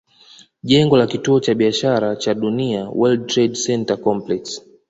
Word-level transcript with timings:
Jengo 0.63 0.97
la 0.97 1.07
Kituo 1.07 1.39
cha 1.39 1.53
Biashara 1.53 2.15
cha 2.15 2.33
Dunia 2.33 2.89
World 2.89 3.27
Trade 3.27 3.55
Center 3.55 3.97
complex 4.01 4.61